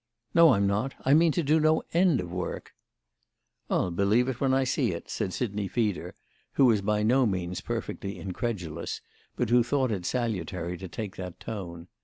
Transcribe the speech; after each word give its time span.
"No, 0.33 0.53
I'm 0.55 0.65
not. 0.65 0.95
I 1.05 1.13
mean 1.13 1.31
to 1.33 1.43
do 1.43 1.59
no 1.59 1.83
end 1.93 2.19
of 2.21 2.31
work." 2.31 2.73
"I'll 3.69 3.91
believe 3.91 4.25
that 4.25 4.41
when 4.41 4.51
I 4.51 4.63
see 4.63 4.93
it," 4.93 5.11
said 5.11 5.31
Sidney 5.31 5.67
Feeder, 5.67 6.15
who 6.53 6.65
was 6.65 6.81
by 6.81 7.03
no 7.03 7.27
means 7.27 7.61
perfectly 7.61 8.17
incredulous, 8.17 9.01
but 9.35 9.51
who 9.51 9.61
thought 9.63 9.91
it 9.91 10.07
salutary 10.07 10.75
to 10.79 10.87
take 10.87 11.17
that 11.17 11.39
tone. 11.39 11.87